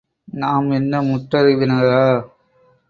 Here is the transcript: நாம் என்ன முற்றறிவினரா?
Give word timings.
நாம் 0.33 0.71
என்ன 0.71 1.01
முற்றறிவினரா? 1.01 2.03